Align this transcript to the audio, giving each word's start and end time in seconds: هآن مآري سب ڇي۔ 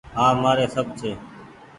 هآن 0.17 0.35
مآري 0.43 0.65
سب 0.75 0.87
ڇي۔ 0.99 1.11